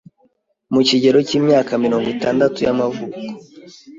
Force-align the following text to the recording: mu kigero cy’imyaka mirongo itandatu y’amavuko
mu 0.73 0.81
kigero 0.87 1.17
cy’imyaka 1.27 1.71
mirongo 1.83 2.07
itandatu 2.15 2.57
y’amavuko 2.65 3.17